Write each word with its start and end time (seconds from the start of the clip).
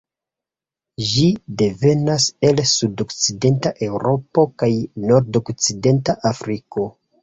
Ĝi 1.09 1.25
devenas 1.63 2.27
el 2.51 2.63
sudokcidenta 2.71 3.75
Eŭropo 3.91 4.49
kaj 4.65 4.75
nordokcidenta 5.09 6.23
Afriko. 6.37 6.95